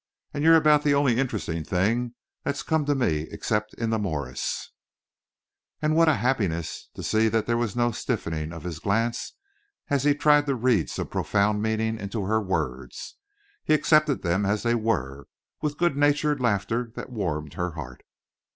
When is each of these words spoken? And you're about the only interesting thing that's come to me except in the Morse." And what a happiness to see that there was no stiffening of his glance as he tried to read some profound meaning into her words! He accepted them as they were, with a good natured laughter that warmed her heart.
And 0.33 0.43
you're 0.43 0.55
about 0.55 0.83
the 0.83 0.95
only 0.95 1.19
interesting 1.19 1.63
thing 1.63 2.15
that's 2.43 2.63
come 2.63 2.85
to 2.87 2.95
me 2.95 3.27
except 3.29 3.75
in 3.75 3.91
the 3.91 3.99
Morse." 3.99 4.71
And 5.79 5.95
what 5.95 6.09
a 6.09 6.15
happiness 6.15 6.89
to 6.95 7.03
see 7.03 7.27
that 7.29 7.45
there 7.45 7.55
was 7.55 7.75
no 7.75 7.91
stiffening 7.91 8.51
of 8.51 8.63
his 8.63 8.79
glance 8.79 9.33
as 9.91 10.03
he 10.03 10.15
tried 10.15 10.47
to 10.47 10.55
read 10.55 10.89
some 10.89 11.05
profound 11.09 11.61
meaning 11.61 11.99
into 11.99 12.23
her 12.23 12.41
words! 12.41 13.17
He 13.63 13.75
accepted 13.75 14.23
them 14.23 14.43
as 14.43 14.63
they 14.63 14.73
were, 14.73 15.27
with 15.61 15.73
a 15.73 15.77
good 15.77 15.95
natured 15.95 16.39
laughter 16.41 16.91
that 16.95 17.11
warmed 17.11 17.53
her 17.53 17.73
heart. 17.73 18.01